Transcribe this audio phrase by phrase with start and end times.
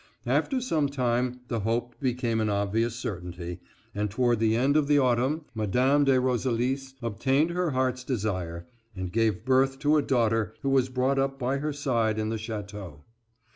[0.25, 3.59] After some time the hope became an obvious certainty,
[3.93, 6.03] and toward the end of the autumn Mme.
[6.05, 11.19] de Roselis obtained her heart's desire, and gave birth to a daughter who was brought
[11.19, 13.03] up by her side in the chateau.